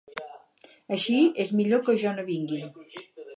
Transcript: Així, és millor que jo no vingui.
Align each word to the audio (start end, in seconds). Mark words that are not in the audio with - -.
Així, 0.97 1.17
és 1.45 1.51
millor 1.59 1.85
que 1.91 1.95
jo 2.05 2.15
no 2.17 2.25
vingui. 2.31 2.65